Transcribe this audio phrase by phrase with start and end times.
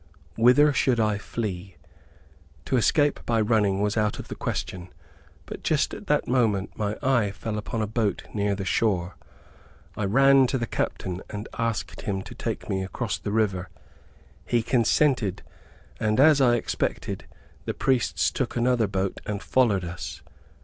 [0.35, 1.75] Whither should I flee?
[2.65, 4.91] To escape by running, was out of the question,
[5.45, 9.15] but just at that moment my eye fell upon a boat near the shore.
[9.95, 13.69] I ran to the captain, and asked him to take me across the river.
[14.43, 15.43] He consented,
[15.99, 17.27] and, as I expected,
[17.65, 20.23] the priests took another boat and followed us.